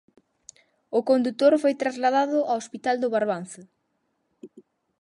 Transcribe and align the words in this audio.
O 0.97 0.99
condutor 1.09 1.53
foi 1.63 1.73
trasladado 1.81 2.37
ao 2.43 2.59
hospital 2.61 2.95
do 2.99 3.11
Barbanza. 3.15 3.61